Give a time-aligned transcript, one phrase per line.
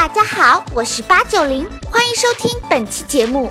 [0.00, 3.50] 大家好，我是八九零，欢迎收听本期节目。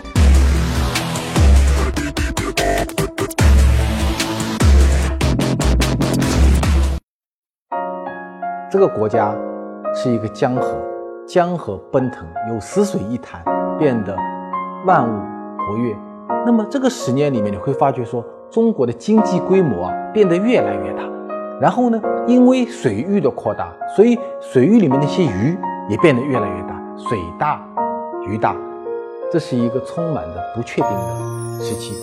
[8.71, 9.31] 这个国家
[9.93, 10.75] 是一个江河，
[11.27, 13.43] 江河奔腾，有死水一潭，
[13.77, 14.17] 变得
[14.87, 15.19] 万物
[15.59, 15.95] 活跃。
[16.47, 21.03] 那么这个十年里面，你会发觉说，中国的经济规模啊变得越来越大。
[21.61, 25.55] 然后呢，因为水域的扩大，所以水域里面那些鱼
[25.89, 26.79] 也变得越来越大，
[27.09, 27.67] 水大
[28.27, 28.55] 鱼大，
[29.31, 31.95] 这是一个充满着不确定的时期。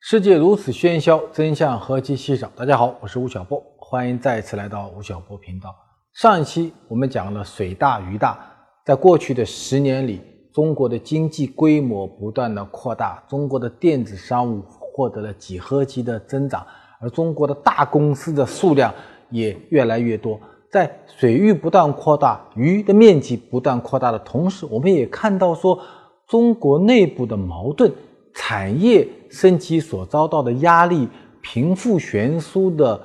[0.00, 2.50] 世界如此喧嚣，真相何其稀少。
[2.56, 5.72] 大家好，我是吴晓波，欢迎再次来到吴晓波频道。
[6.12, 8.36] 上一期我们讲了水大鱼大，
[8.84, 10.20] 在过去的十年里，
[10.52, 16.66] 中国的经济规模不断的扩大，中国的电子商务获得了几何级的增长。
[17.00, 18.92] 而中国的大公司的数量
[19.30, 25.78] 也越来越多，在水域不断扩大、鱼的面积不断扩大的同时，我们也看到说，
[26.26, 27.90] 中国内部的矛盾、
[28.34, 31.08] 产业升级所遭到的压力、
[31.40, 33.00] 贫富悬殊的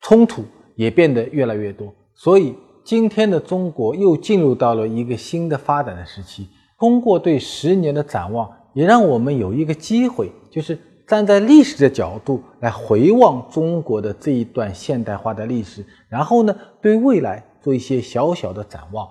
[0.00, 0.42] 冲突
[0.74, 1.92] 也变得越来越多。
[2.14, 6.48] 所以，今天的中国又进入到了一个新的发展的时期。
[6.78, 10.76] 通过对十年的展望，也让我们有一个机会，就是。
[11.06, 19.08] 站在历史的角度来回望中国的这一段现代化的历史，然后呢，对未来做一些小小的展望。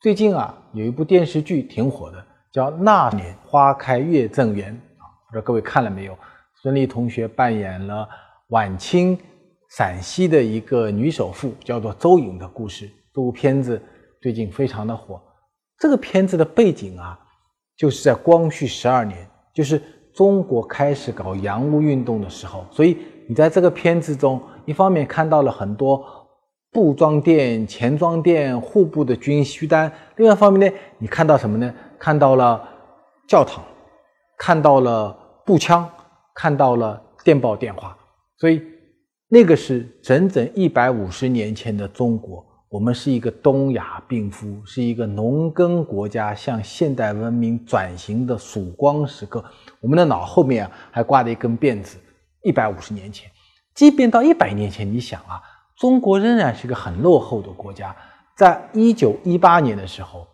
[0.00, 6.16] 最近啊，有一部电视剧挺火的，叫《那年花开月正圆》啊，不知道各位看了没有？
[6.62, 8.08] 孙俪同学扮演了
[8.48, 9.18] 晚清
[9.70, 12.88] 陕西的一个女首富，叫做周颖的故事。
[13.12, 13.80] 这部片子
[14.22, 15.20] 最近非常的火。
[15.78, 17.18] 这个片子的背景啊，
[17.76, 19.82] 就是在光绪十二年，就是。
[20.18, 26.04] 中国开始搞洋务运动的时候，所以你在这个片子中，一方面看到了很多
[26.72, 31.72] 布装店、钱庄店户部的军需单，另外一方面呢，你看到什么呢？
[32.00, 32.68] 看到了
[33.28, 33.62] 教堂，
[34.36, 35.16] 看到了
[35.46, 35.88] 步枪，
[36.34, 37.96] 看到了电报电话，
[38.38, 38.60] 所以
[39.28, 42.44] 那个是整整一百五十年前的中国。
[42.70, 49.42] 我们是一个东亚病夫，是一个农耕国家向现代文明转型的曙光时刻。
[49.80, 51.96] 我们的脑后面还挂着一根辫子。
[52.42, 53.28] 一百五十年前，
[53.74, 55.40] 即便到一百年前，你想啊，
[55.78, 57.94] 中国仍然是一个很落后的国家。
[58.36, 60.26] 在一九一八年的时候，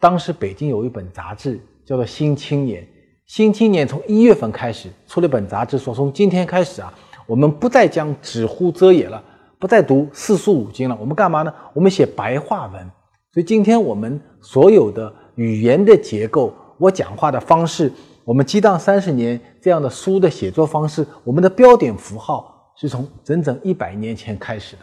[0.00, 2.82] 当时北京有一本杂志叫做《新青年》，
[3.26, 6.92] 《新青年》从一月份开始出了一本杂志，说从今天开始啊，
[7.26, 9.22] 我们不再将纸糊遮掩了。
[9.60, 11.52] 不再读四书五经了，我们干嘛呢？
[11.74, 12.90] 我们写白话文。
[13.32, 17.92] 所以今天我们所有的语言的结构，我讲话的方式，
[18.24, 24.82] 我们激荡三十年这样的书的写作方式，我们的标点符号是从整整一百年前开始的，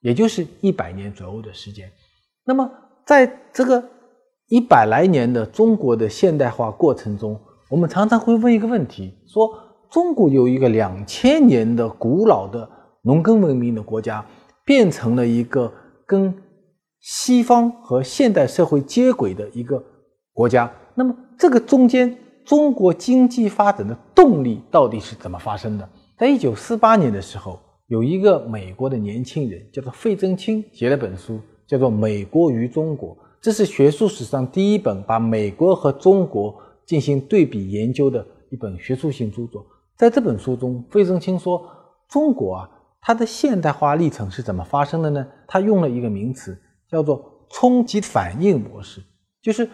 [0.00, 1.88] 也就是一百年左右的时间。
[2.44, 2.68] 那么
[3.06, 3.82] 在这个
[4.48, 7.40] 一百来年的中国的现代化过程中，
[7.70, 9.48] 我们常常会问一个问题：说
[9.90, 12.68] 中国有一个两千年的古老的。
[13.02, 14.24] 农耕文明的国家
[14.64, 15.72] 变成了一个
[16.06, 16.34] 跟
[17.00, 19.82] 西方和现代社会接轨的一个
[20.32, 20.70] 国家。
[20.94, 25.88] 那么，这个中间中国经济发展的动力到底是怎么发生的？
[26.18, 33.10] 在一九四八年的时候，有一个美国的年轻人叫做费正清，写了本书，叫做《美国与中国》，
[33.40, 36.54] 这是学术史上第一本把美国和中国
[36.84, 39.64] 进行对比研究的一本学术性著作。
[39.96, 41.64] 在这本书中，费正清说，
[42.08, 42.70] 中国啊。
[43.08, 45.26] 它的现代化历程是怎么发生的呢？
[45.46, 46.54] 他用了一个名词，
[46.90, 49.02] 叫做冲击反应模式。
[49.40, 49.66] 就是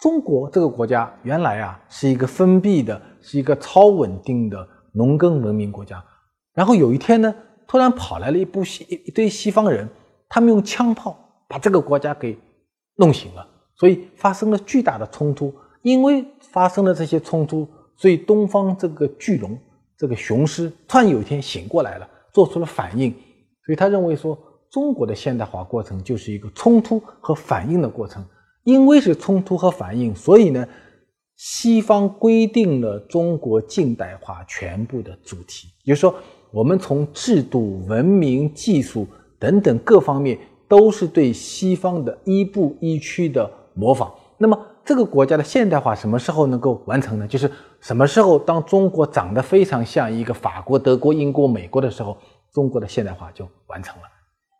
[0.00, 6.04] 中国这个国家原来啊是一个封闭的，是一个超稳定的农耕文明国家。
[6.52, 7.32] 然后有一天呢，
[7.68, 9.88] 突然跑来了一部西一堆西方人，
[10.28, 12.36] 他们用枪炮把这个国家给
[12.96, 15.54] 弄醒了，所以发生了巨大的冲突。
[15.82, 19.56] 因为发生了这些冲突，所以东方这个巨龙，
[19.96, 22.08] 这个雄狮突然有一天醒过来了。
[22.34, 23.10] 做出了反应，
[23.64, 24.38] 所以他认为说，
[24.70, 28.22] 中国的现代化过程就是一个冲突和反应的过程。
[28.64, 30.66] 因为是冲突和反应，所以呢，
[31.36, 36.14] 西方规定了中国近代化全部的主题，也就是说，
[36.50, 39.06] 我们从制度、文明、技术
[39.38, 44.10] 等等各方面都是对西方的一步一趋的模仿。
[44.38, 47.26] 那么，这个国家的现代化什么时候能够完成呢？
[47.26, 47.50] 就是
[47.80, 52.18] 什么时候，当中国长得非常像一个法国、德国、英国、美国的时候，
[52.52, 54.02] 中国的现代化就完成了。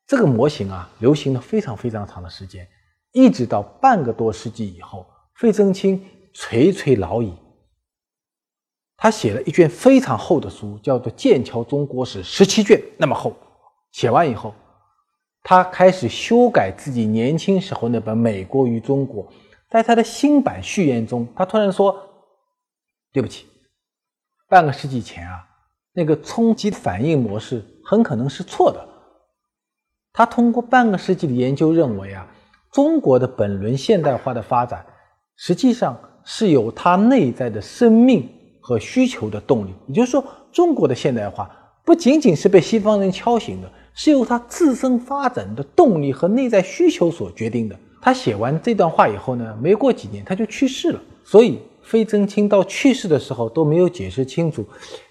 [0.06, 2.67] 这个模型啊，流行了非常非常长的时间，
[3.12, 7.35] 一直到半个多世纪以后，费正清垂垂老矣。
[8.97, 13.35] 他写了一卷非常厚的书，叫做《剑桥中国史》，十七卷那么厚。
[13.93, 14.55] 写完以后，
[15.43, 19.23] 他开始修改自己年轻时候那本《美国与中国》。
[19.75, 22.00] 在他的新版序言中，他突然说
[23.12, 23.47] ：“对不起，
[24.49, 25.44] 半个世纪前啊，
[25.93, 28.88] 那个冲击反应模式很可能是错的。”
[30.15, 32.25] 他通过半个世纪的研究认为啊，
[32.71, 34.87] 中国的本轮现代化的发展
[35.35, 38.29] 实际上是有它内在的生命
[38.61, 39.75] 和需求的动力。
[39.88, 41.50] 也就是说，中国的现代化
[41.85, 43.69] 不仅仅是被西方人敲醒的。
[43.97, 47.76] 是由他自身发展的动力和内在需求所决定的。
[48.05, 51.01] 他写完这段话以后呢，没过几年他就去世了。
[51.25, 54.62] 所以费正清到去世的时候都没有解释清楚，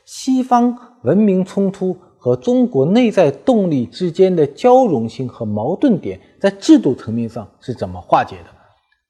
[0.06, 8.50] 西方文明冲突和中国内在动力之间的交融性和矛盾点在制度层面上是怎么化解的。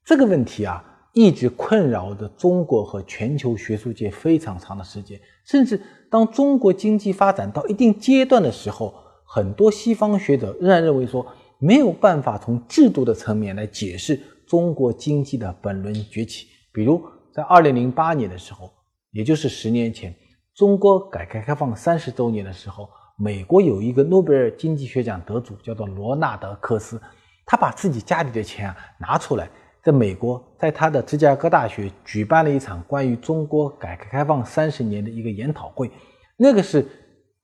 [0.02, 0.82] 这个问题啊，
[1.12, 5.20] 一直困扰着中国和全球学术界非常长的时间。
[5.44, 5.78] 甚至
[6.10, 8.94] 当中国经济发展到一定阶段的时候，
[9.26, 11.26] 很多西方学者仍然认为说
[11.64, 16.46] 没有办法从制度的层面来解释中国经济的本轮崛起。
[16.70, 17.02] 比如
[17.32, 18.70] 在二零零八年的时候，
[19.12, 20.14] 也就是十年前，
[20.54, 27.00] 中国改革开放三十周年的时候，美国有一个诺贝尔经济学奖得主叫做罗纳德·科斯，
[27.46, 29.48] 他把自己家里的钱啊拿出来，
[29.82, 35.90] 在美国在他的芝加哥大学举办了一场关于中国改革开放三十年的一个研讨会，
[36.36, 36.86] 那个是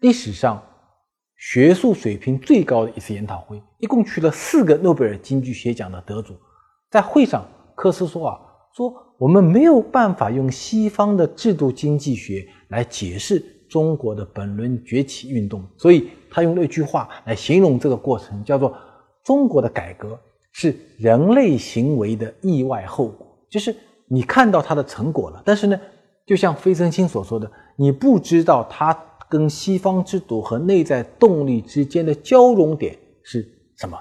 [0.01, 0.63] 历史上。
[1.41, 6.35] 学术水平最高的一次研讨会，一共去了四个诺贝尔经济学奖的得主。
[6.91, 8.39] 在会上，科斯说：“啊，
[8.77, 18.77] 说我们没有办法用西方的制度经济学来解释中国的本轮崛起运动。”所以他用了一句话来形容这个过程，叫做
[19.25, 20.21] “中国的改革
[20.53, 23.27] 是人类行为的意外后果”。
[23.49, 23.75] 就是
[24.07, 25.81] 你看到它的成果了，但是呢，
[26.27, 28.95] 就像费正清所说的，你不知道它。
[29.31, 33.97] 跟西方制度和内在动力之间的交融点是什么？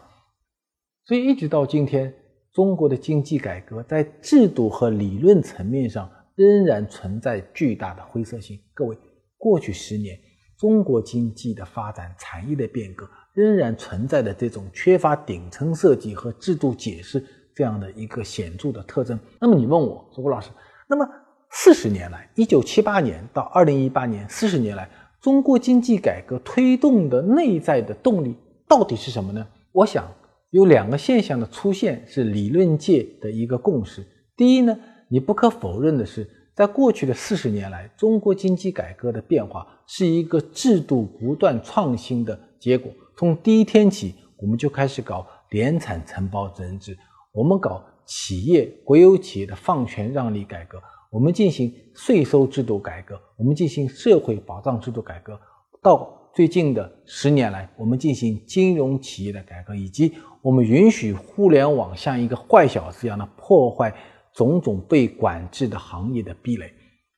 [1.05, 2.11] 所以一直到今天，
[2.51, 8.59] 中国的经济改革在制度和理论层面上仍然存在巨大的灰色性。
[8.73, 8.97] 各位，
[9.37, 10.19] 过去十年
[10.57, 17.23] 中国经济的发展、产业的变革，仍然存在的这种缺乏顶层设计和制度解释
[17.55, 19.19] 这样的一个显著的特征。
[19.39, 20.49] 那么你问我说，郭老师，
[20.87, 21.07] 那么
[21.51, 24.89] 四十年来，一九七八年到二零一八年，四十年来。
[25.21, 28.35] 中国经济改革推动的内在的动力
[28.67, 29.45] 到底是什么呢？
[29.73, 30.09] 我想
[30.51, 34.05] 有两个现象的出现是理论界的一个共识。
[34.37, 34.79] 第一呢，
[35.09, 36.25] 你不可否认的是，
[36.55, 42.89] 在过去的四十年来，中国经济改革的变化是一个制度不断创新的结果。
[43.17, 46.97] 从第一天起，我们就开始搞联产承包责任制，
[47.33, 50.81] 我们搞企业国有企业的放权让利改革。
[51.09, 55.39] 我们进行税收制度改革，我们进行社会保障制度改革，
[55.81, 60.13] 到最近的十年来，我们进行金融企业的改革，以及
[60.43, 63.91] 我们允许互联网像一个坏小子一样的破坏
[64.33, 66.71] 种种被管制的行业的壁垒。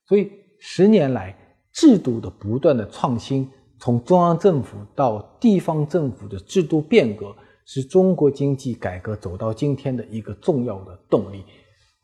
[0.08, 1.36] 所以，十年来
[1.74, 7.36] 制度的不断的创新，从中央政府到地方政府的制度变革，
[7.66, 11.44] 是中国经济改革走到今天的一个重要的动力。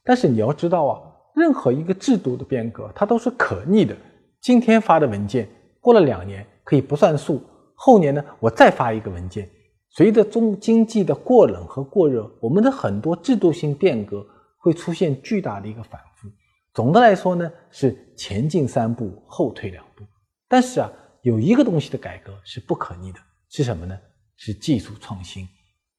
[0.04, 1.14] 但是你要知道啊。
[1.38, 3.96] 任何一个制度的变革，它都是可逆的。
[4.42, 5.48] 今天发的文件，
[5.80, 7.44] 过了两年可以不算数，
[7.76, 9.48] 后年呢，我再发一个文件。
[9.92, 14.26] 随着中经济的过冷和过热，我们的很多制度性变革
[14.58, 16.28] 会出现巨大的一个反复。
[16.74, 20.04] 总的来说呢，是前进三步，后退两步。
[20.48, 20.92] 但是啊，
[21.22, 23.96] 有一个东西的改革是不可逆的，是什么呢？
[24.38, 25.48] 是技术创新。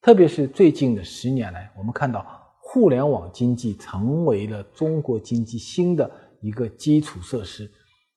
[0.03, 2.27] 特别是最近的十年来，我们看到。
[2.71, 6.11] 互联网经济成为了中国经济新的
[6.43, 7.69] 一个基础设施。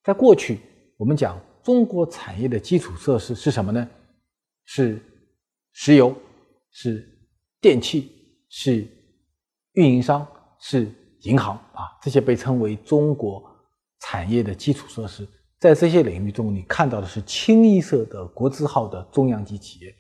[0.04, 0.60] 在过去，
[0.98, 3.90] 我们讲中国产业的基础设施是什么呢？
[4.66, 5.02] 是
[5.72, 6.14] 石油，
[6.70, 7.08] 是
[7.62, 8.12] 电器，
[8.50, 8.86] 是
[9.72, 10.28] 运营商，
[10.60, 10.86] 是
[11.22, 13.42] 银行啊，这些被称为中国
[14.02, 15.26] 产业的基础设施。
[15.60, 19.96] 在这些领域中，你看到的是清一色的国字号的中央级企业。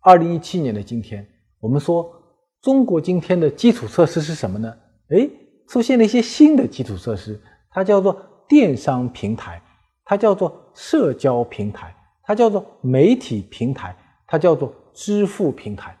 [0.00, 1.26] 二零一七年的今天，
[1.58, 2.18] 我们说。
[2.62, 4.72] 中国今天的基础设施是什么呢？
[5.08, 5.28] 哎，
[5.66, 7.38] 出现了一些新的基础设施，
[7.72, 8.16] 它叫做
[8.48, 9.60] 电商平台，
[10.04, 11.92] 它叫做社交平台，
[12.22, 13.96] 它叫做媒体平台，
[14.28, 15.98] 它叫做支付平台。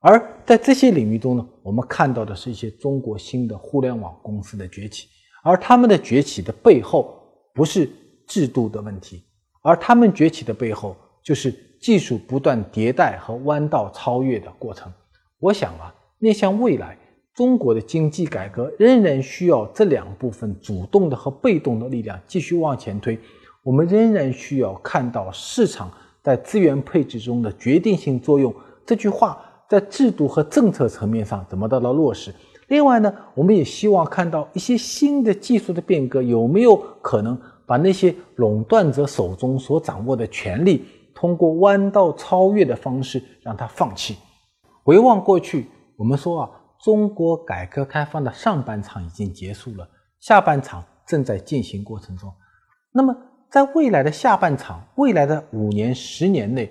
[0.00, 5.08] 而在这些领域中呢，我们看到的是一些中国新的互联网公司的崛起，
[5.42, 7.18] 而他们的崛起的背后
[7.54, 7.88] 不是
[8.26, 9.24] 制度的问题，
[9.62, 14.92] 而他们崛起的背后就是技术不断迭代和弯道超越的过程。
[15.44, 16.96] 我想啊，面向未来，
[17.34, 23.18] 中国的经济改革仍然需要这两部分主动的和被动的力量继续往前推。
[23.62, 25.90] 我们仍然需要看到市场
[26.22, 28.54] 在资源配置中的决定性作用
[28.86, 32.34] 这句话在制度和政策层面上怎么得到落实？
[32.68, 44.16] 另外呢，我们也希望看到一些新的技术的变革有没有可能把那些垄断者手中所掌握的权利，通过弯道超越的方式让它放弃。
[44.84, 46.50] 回望过去，我们说啊，
[46.82, 49.88] 中国改革开放的上半场已经结束了，
[50.20, 52.30] 下半场正在进行过程中。
[52.92, 53.16] 那么，
[53.50, 56.70] 在未来的下半场，未来的五年、十年内，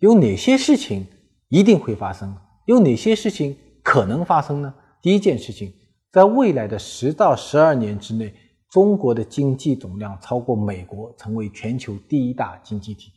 [0.00, 1.06] 有哪些事情
[1.48, 2.36] 一定会发生？
[2.66, 4.74] 有哪些事情可能发生呢？
[5.00, 5.72] 第一件事情，
[6.12, 8.34] 在未来的十到十二年之内，
[8.68, 13.10] 中国的经济总量超过美国，成为全球第一大经济体。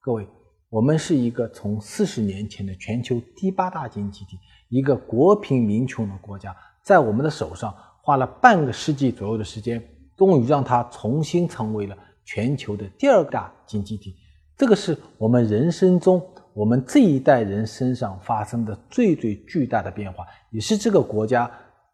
[0.00, 0.28] 各位，
[0.74, 4.36] 我们是一个从四十年前的全球第八大经济体，
[4.68, 6.52] 一个国贫民穷的国家，
[6.82, 9.80] 在我们的手上花了半个世纪左右的时间，
[10.16, 14.16] 终于让它重新成为了全球的第二大经济体。
[14.56, 16.20] 这个是我们人生中。
[16.52, 21.48] 我们这一代人身上发生的最最巨大的变化，也是这个国家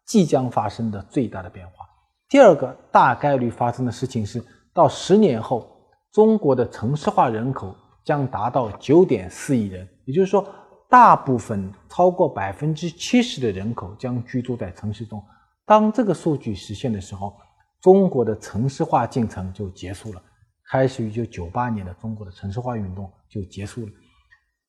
[0.05, 1.85] 即将发生的最大的变化。
[2.29, 5.67] 第二个大概率发生的事情是，到十年后，
[6.11, 10.47] 中国的城市化人口将达到九点四亿人，也就是说，
[10.89, 15.23] 大部分超过百分之七十的人口将居住在城市中。
[15.65, 17.35] 当这个数据实现的时候，
[17.79, 20.21] 中国的城市化进程就结束了，
[20.69, 23.91] 开始于一九九八年的中国的城市化运动就结束了。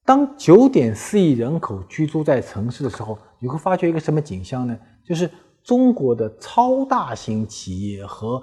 [0.04, 4.78] 当九点四亿人口居住在城市的时候，你会发觉一个什么景象呢？
[5.04, 5.30] 就是
[5.62, 8.42] 中国的超大型企业和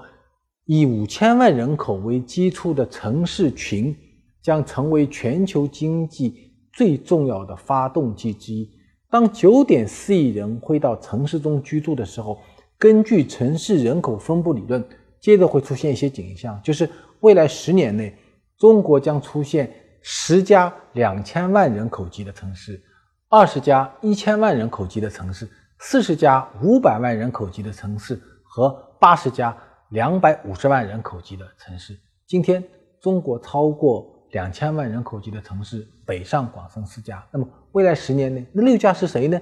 [0.65, 3.95] 以五千万人口为基础的城市群，
[4.41, 8.69] 将成为全球经济最重要的发动机之一。
[9.09, 12.39] 当九点四亿人会到城市中居住的时候，
[12.77, 14.83] 根据城市人口分布理论，
[15.19, 16.89] 接着会出现一些景象，就是
[17.21, 18.15] 未来十年内，
[18.57, 19.71] 中国将出现。
[20.01, 22.81] 十家两千万人口级的城市，
[23.27, 25.45] 二十家一千万人口级的城市，
[25.79, 29.55] 四十家五百万人口级的城市和八十家
[29.89, 31.99] 两百五十万人口级的城市。
[32.25, 32.63] 今天，
[33.01, 37.25] 中国超过两千万人口级的城市北上广深四家。
[37.31, 39.39] 那么，未来十年内，那六家是谁呢？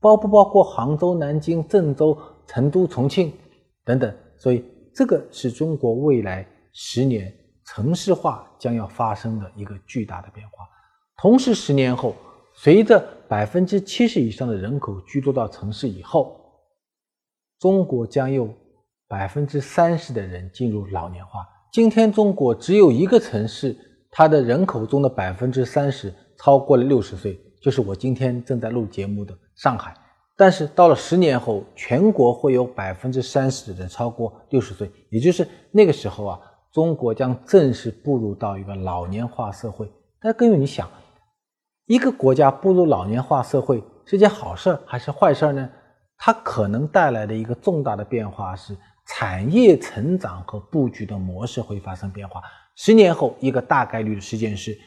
[0.00, 2.16] 包不包括杭州、南京、郑州、
[2.46, 3.32] 成都、重庆
[3.84, 4.14] 等等？
[4.36, 7.32] 所以，这个是中国未来十年。
[7.70, 10.66] 城市化将要发生的一个巨大的变化，
[11.18, 12.16] 同时十年后，
[12.54, 16.34] 随着百分之七十以上的人口居住到城市以后，
[17.58, 18.48] 中国将有
[19.06, 21.46] 百分之三十的人进入老年化。
[21.70, 23.76] 今天中国只有一个城市，
[24.18, 29.94] 它的人口中的百分之三十超过了六十岁，就是我今天正在录节目的上海。
[30.36, 36.40] 但是到了十年后，全国会有百分之三十的人超过六十岁，也就是那个时候啊。
[36.72, 39.88] 中国将正式步入到一个老年化社会。
[40.20, 40.88] 但各位，你想，
[41.86, 45.70] 一个国家步入老年化社会是件好事还是坏事呢？
[46.16, 48.76] 它可能带来的一个重大的变化是，
[49.08, 52.42] 产业成长和布局的模式会发生变化。
[52.76, 54.78] 十年后，一个大概率的事件是，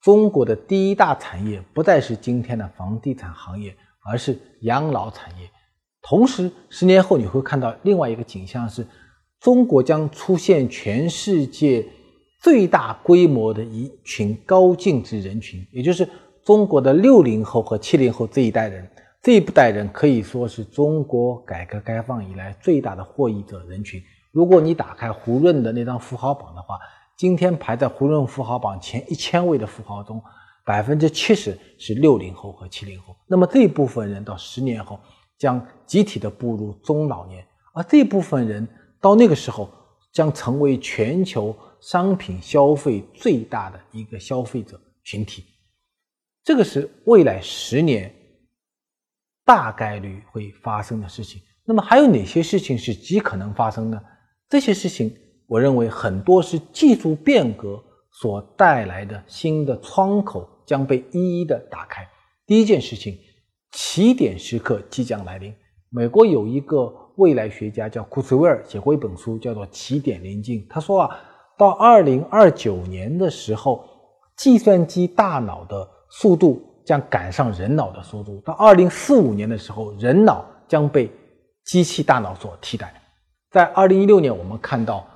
[0.00, 5.50] 中国的第一大产业不再是今天的房地产行业，而是养老产业。
[6.00, 8.86] 同时，十年后你会看到另外一个景象是。
[9.40, 11.84] 中国将出现全世界
[12.40, 16.08] 最大规模的一群高净值人群，也就是
[16.44, 18.88] 中国的六零后和七零后这一代人。
[19.22, 24.02] 这一代人可以说是中国改革开放以来最大的获益者人群。
[24.32, 26.76] 如果你打开胡润的那张富豪榜的话，
[27.16, 30.20] 今天排在胡润富豪榜前一千位的富豪中，
[30.64, 33.14] 百分之七十是六零后和七零后。
[33.28, 34.98] 那么这部分人到十年后
[35.38, 38.68] 将集体的步入中老年，而这部分人。
[39.00, 39.68] 到那个时候，
[40.12, 45.44] 将成为全球商品消费最大的一个消费者群体，
[46.44, 48.14] 这个是未来十年
[49.44, 51.40] 大概率会发生的事情。
[51.64, 54.00] 那么还有哪些事情是极可能发生呢？
[54.48, 55.14] 这些事情，
[55.46, 57.82] 我认为很多是技术变革
[58.12, 62.06] 所带来的新的窗口将被一一的打开。
[62.46, 63.16] 第一件事情，
[63.72, 65.54] 起点时刻即将来临。
[65.90, 66.98] 美国有一个。
[67.16, 70.60] 未来学家叫库茨韦尔写过一本书，叫做《起点临近》。
[70.66, 71.20] 他说啊，
[71.58, 73.84] 到二零二九年的时候，
[74.34, 81.10] 计算机大脑的速度将赶上人脑的速度；到二零四五年的时候，人脑将被
[81.64, 82.92] 机器大脑所替代。
[83.50, 85.06] 在二零一六年，我们看到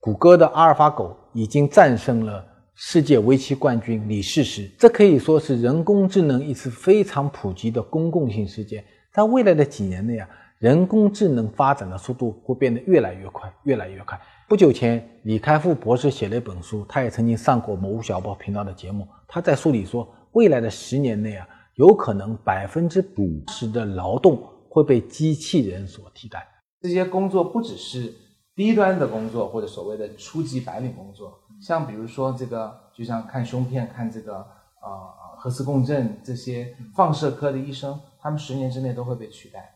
[0.00, 2.44] 谷歌的阿尔法狗已经战胜了
[2.74, 8.84] 世界围棋冠军李世石，这可以说是人工智能一次非常普及的公共性事件。
[9.12, 10.28] 在未来的几年内啊。
[10.60, 14.18] 人工智能发展的速度会变得越来越快，越来越快。
[14.48, 19.06] 不久前，李开复博士写了一本书，他也曾经上过某小报频道的节目。
[19.28, 26.46] 他在书里说，未来的十年内啊，有可能百分之五十的劳动会被机器人所替代。
[26.80, 28.12] 这些工作不只是
[28.56, 39.72] 低端的工作或者所谓的初级白领工作，像比如说这个，就像看胸片、看这个呃核磁共振这些放射科的医生，他们十年之内都会被取代。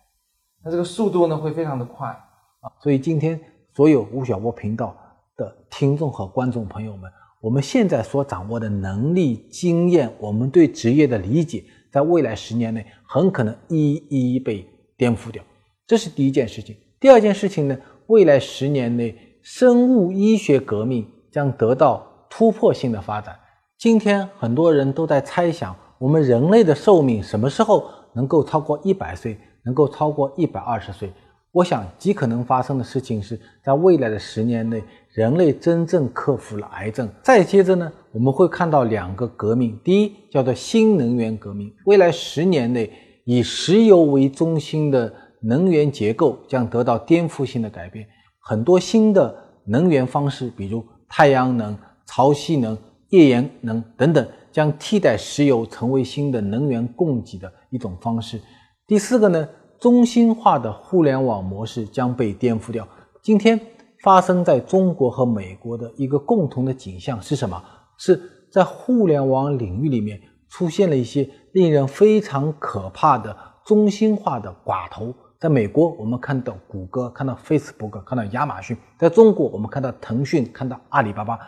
[0.65, 3.41] 那这个速度呢会非常的快啊，所以今天
[3.77, 4.97] 所有吴晓波频道
[5.37, 7.09] 的听众和观众朋友们。
[7.41, 15.41] 我们现在所掌握的能力、经验，我们对职业的理解，在未来十年内很可能一一被颠覆掉。
[15.87, 16.77] 这是第一件事情。
[16.99, 17.79] 第二件事情呢，
[18.09, 23.39] 未来十年内，生物医学革命将得到突破性的发展。
[23.79, 31.13] 今天很多人都在猜想，我们人类的寿命什么时候能够超过一百岁，能够超过一百二十岁？
[31.53, 34.83] 我想，极可能发生的事情是在未来的十年内。
[35.19, 39.77] 人类真正克服了癌症，再接着呢，我们会看到两个革命。
[39.83, 42.89] 第一叫做新能源革命，未来十年内
[43.25, 48.07] 以石油为中心的能源结构将得到颠覆性的改变，
[48.39, 49.35] 很多新的
[49.65, 58.41] 能源方式，比如太阳能、潮汐能、页岩能等等，将替代石油成为新的能源供给的一种方式。
[58.87, 59.49] 第四个呢，
[59.81, 62.87] 中心化的互联网模式将被颠覆掉。
[63.21, 63.61] 今天。
[64.03, 67.63] 发生在中国和美国的一个共同的景象是什么？
[67.97, 75.15] 是在互联网领域里面出现了一些令人非常可怕的中心化的寡头。
[75.39, 81.39] 在美国，我们看到谷歌，看到 Facebook，看到亚马逊；在中国，我们看到腾讯，看到阿里巴巴，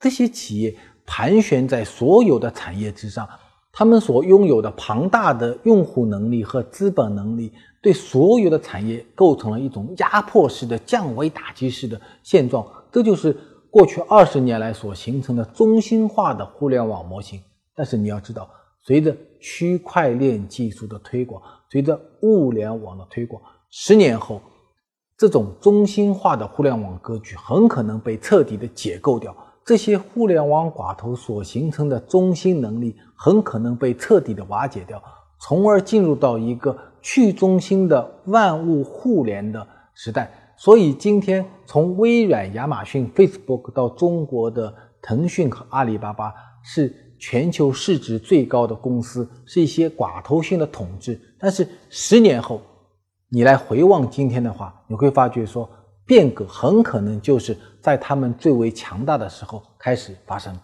[0.00, 3.28] 这些企业盘旋在所有的产业之上。
[3.76, 7.52] 他们所拥有的庞大的用户能力和资本能力，
[7.82, 12.64] 对所有的产业构成了一种压迫式的、降维打击式的现状。
[12.92, 13.36] 这就是
[13.70, 17.40] 过去二十年来所形成的中心化的互联网模型。
[17.74, 18.48] 但是你要知道，
[18.82, 24.40] 随着区块链技术的推广，随着物联网的推广，十年后，
[25.18, 29.36] 这种中心化的互联网格局很可能被彻底的解构掉。
[29.66, 35.02] 这些互联网寡头所形成的中心能力很可能被彻底的瓦解掉，
[35.38, 40.30] 从而进入到一个去中心的万物互联的时代。
[40.56, 51.20] 所以，今天从微软、亚马逊、Facebook 到中国的腾讯和阿里巴巴，是全球市值最高的公司，是一些寡头性的统治。
[51.38, 52.60] 但是，十年后，
[53.28, 55.68] 你来回望今天的话，你会发觉说。
[56.06, 60.54] 变革很可能就是在他们最为强大的时候开始发生。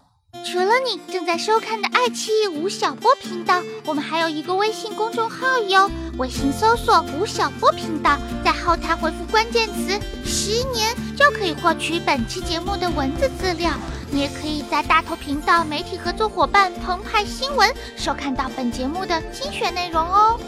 [0.43, 5.91] 除了你正在收看的爱奇艺吴晓波频道，我们还有一个微信公众号哟。
[6.17, 13.73] 微信搜索吴晓波频道，在后台回复关键词“十年”，就可以获取本期节目的文字资料。
[14.11, 20.41] 你也可以在大头频道媒体合作伙伴澎湃新闻收看到本节目的精选内容哦。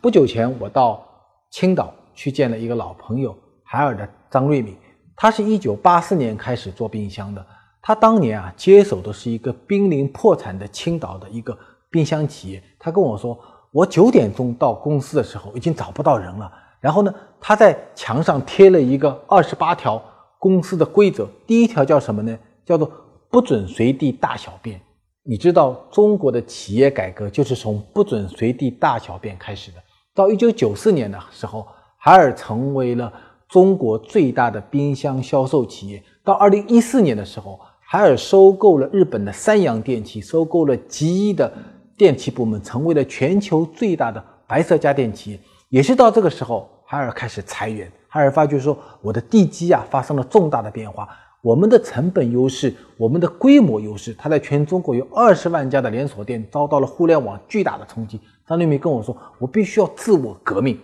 [0.00, 1.04] 不久前，我到
[1.50, 3.36] 青岛去见了一个老朋友。
[3.64, 4.76] 海尔的张瑞敏，
[5.16, 7.44] 他是一九八四年开始做冰箱的。
[7.82, 11.56] 他当年啊，接手的是一个濒临破产的青岛的一个
[11.90, 12.62] 冰箱企业。
[12.78, 13.38] 他跟我说，
[13.72, 16.52] 我九点钟到公司的时候，已经找不到人了。
[16.80, 20.02] 然后呢，他在墙上贴了一个二十八条
[20.38, 21.26] 公司的规则。
[21.46, 22.38] 第一条叫什么呢？
[22.64, 22.90] 叫做
[23.30, 24.80] 不准随地大小便。
[25.22, 29.78] 你知道，中国的企业改革就是从不准随地大小便开始的。
[30.14, 31.66] 到一九九四年的时候，
[31.96, 33.12] 海尔成为了。
[33.50, 37.58] 中国最大的冰箱销售企业，到二零一四年的时候，
[37.92, 41.52] 海尔收购了日本的三洋电器，收购了吉一的
[41.96, 45.40] 电器部门，成为了全球最大的白色家电企业。
[45.70, 47.90] 也是到这个时候，海尔开始裁员。
[48.06, 51.08] 海尔发觉说，我的地基啊发生了重大的变化，
[51.42, 58.20] 我们的成本优势，我们的规模优势，它在全中国有二十万家的连锁店，遭到了互联网巨大的冲击。
[58.46, 60.78] 张立明跟我说，我必须要自我革命。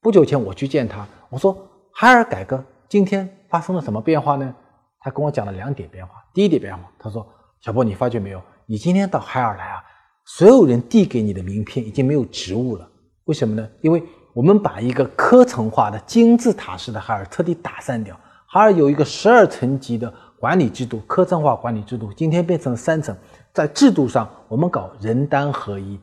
[0.00, 1.56] 不久前我去见他，我说。
[1.92, 4.52] 海尔改革今天发生了什么变化呢？
[5.00, 6.12] 他跟我讲了两点变化。
[6.32, 7.26] 第一点变化，他说
[7.60, 8.42] ：“小波，你发觉没有？
[8.66, 9.82] 你今天到海尔来啊，
[10.24, 12.88] 所有人递给你的名片已经没有职务了。
[13.24, 13.68] 为什么呢？
[13.80, 18.18] 因为我们把一个科层化的金字塔式的海尔彻底打散掉。
[18.46, 23.16] 海尔有一个十二层级的管理制度，科层化管理制度，今天变成了三层。
[23.52, 25.98] 在制度上，我们搞人单合一。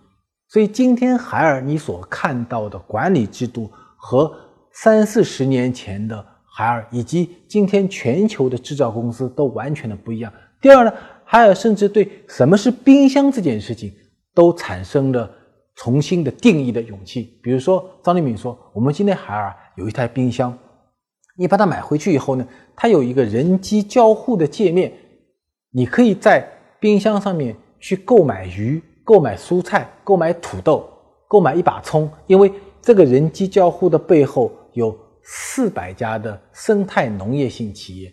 [0.49, 4.33] 所以今天海尔你所看到的管理制度和。
[4.79, 6.23] 三四十年前的
[6.57, 10.33] 海尔，以及今天全球的制造公司都完全的不一样。
[10.59, 10.91] 第二呢，
[11.23, 13.93] 海尔甚至对什么是冰箱这件事情
[14.33, 15.29] 都产生了
[15.75, 17.37] 重新的定义的勇气。
[17.43, 20.51] 比如说，张立敏说：“我们今天海尔有一台冰箱，
[21.37, 24.91] 你把它买回去以后呢，它有一个人机交互的界面，
[25.69, 26.43] 你可以在
[26.79, 30.89] 冰箱上面去购买鱼、购买蔬菜、购买土豆、
[31.27, 34.97] 购买一把葱，因为这个人机交互的背后有
[35.29, 38.09] 四百家的生态农业性企业。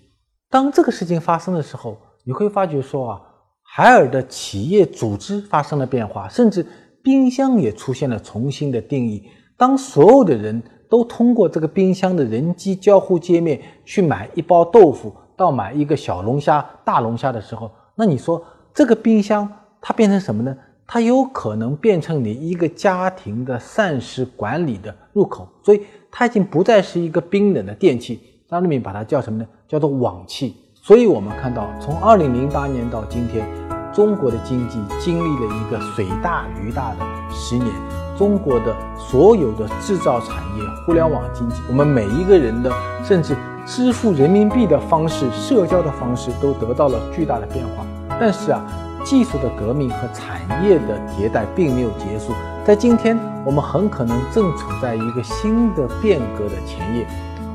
[0.51, 3.21] 当这个事情发生的时候，你会发觉说啊，
[3.63, 6.67] 海尔的企业组织发生了变化，甚至
[7.05, 9.23] 冰箱也出现了重新的定义。
[9.57, 19.49] 当所有的人都通过这个冰箱的人机交互界面去买一包豆腐，到买一个小龙虾、大龙虾的时候，那你说这个冰箱
[19.81, 20.57] 它变成什么呢？
[20.87, 25.83] 它有可能变成你一个家庭的膳食管理的入口，所以
[26.17, 28.21] 它已经不再是一个冰冷的电器。
[28.49, 29.47] 张瑞敏把它叫什么呢？
[29.67, 30.55] 叫做网器。
[30.81, 33.45] 所以我们看到，从二零零八年到今天，
[33.93, 36.99] 中国的经济经历了一个水大鱼大的
[37.33, 37.69] 十年。
[38.17, 42.73] 中国的所有的制造产业、互联网经济，我们每一个人的
[43.03, 47.85] 甚至支付人民币的方式、社交的方式都得到了巨大的变化。
[48.21, 48.65] 但是啊，
[49.05, 52.33] 技术的革命和产业的迭代并没有结束，
[52.67, 57.07] 在今天，我们很可能正处在一个新的变革的前夜。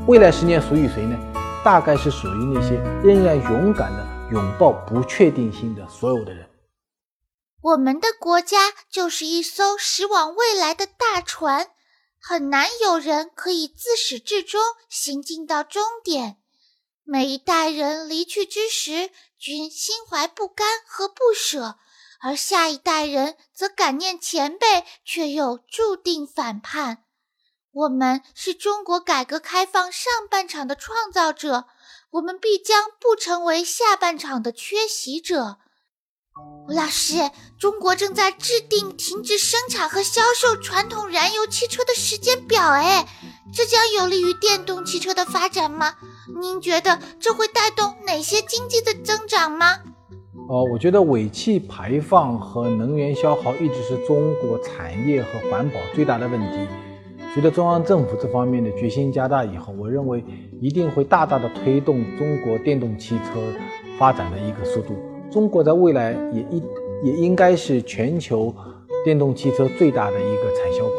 [0.05, 1.17] 未来十年属于谁呢？
[1.65, 6.47] 大概是属于那些仍然勇敢的拥抱不确定性的所有的人。
[7.59, 11.71] 我们的国家就是一艘驶往未来的大船，
[12.21, 16.37] 很难有人可以自始至终行进到终点。
[17.03, 21.79] 每一代人离去之时，均心怀不甘和不舍；
[22.21, 27.05] 而下一代人则感念前辈，却又注定反叛。
[27.71, 31.65] 我们是中国改革开放上半场的创造者，
[32.11, 35.57] 我们必将不成为下半场的缺席者。
[36.67, 43.07] 吴老师，中国正在制定停止生产和销售传统燃油汽车的时间表，哎，
[43.53, 45.95] 这将有利于电动汽车的发展吗？
[46.39, 49.79] 您觉得这会带动哪些经济的增长吗？
[50.49, 56.67] 哦，我觉得尾气排放和能源消耗一直是中国产业和环保最大的问题。
[57.35, 60.23] 随着中央政府这方面的决心加大以后，我认为
[60.59, 63.39] 一定会大大的推动中国电动汽车
[63.99, 64.95] 发展的一个速度。
[65.29, 66.63] 中国在未来也一
[67.03, 68.51] 也应该是全球
[69.05, 70.95] 电动汽车最大的一个产销国。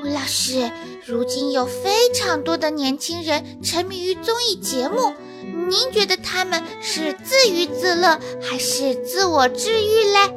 [0.00, 0.70] 吴老师，
[1.04, 5.12] 如今有非常多的年轻人沉迷于综艺节目，
[5.68, 10.34] 您觉得他们是自娱自乐还是自我治愈嘞？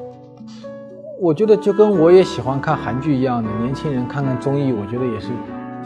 [1.20, 5.28] 我觉得就跟我也喜欢看韩剧一样的，年轻人看看综艺，我觉得也是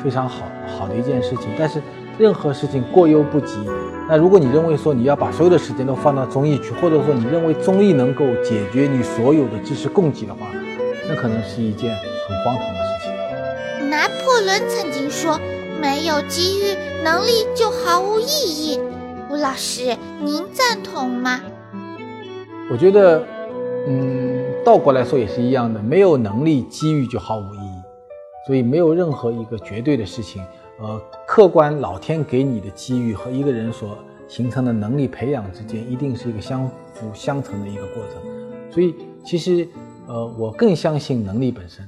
[0.02, 1.50] 非常好好的一件事情。
[1.60, 1.82] 但是
[2.18, 3.58] 任何事情过犹不及。
[4.08, 10.48] 那如果你认为说你要把所有的时间都放到综艺去，或者说你认为综艺能够解决你所有的知识供给的话，
[11.10, 11.94] 那可能是一件
[12.28, 13.90] 很荒唐的事情。
[13.90, 15.40] 拿破仑曾经说
[15.82, 18.80] ：“没有机遇，能力就毫无意义。”
[19.36, 19.94] 吴老师，
[20.24, 21.42] 您赞同吗？
[22.72, 23.22] 我觉得，
[23.86, 27.82] 嗯，倒过来说也是一样的，没有能力，机遇就毫无意义。
[28.48, 30.42] 所以没有任何一个绝对的事情。
[30.80, 38.72] 呃，客观老天给你的机遇和一个人所形成的能力培养之间，一定是一个相辅相成的一个过程。
[38.72, 38.96] 所以，
[39.26, 39.68] 其实，
[40.08, 41.86] 呃，我更相信能力本身。